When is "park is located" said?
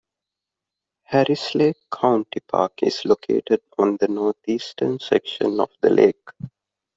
2.47-3.61